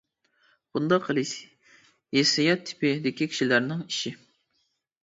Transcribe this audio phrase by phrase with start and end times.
[0.77, 1.33] بۇنداق قىلىش
[2.17, 4.19] «ھېسسىيات تىپى» دىكى كىشىلەرنىڭ ئىشى.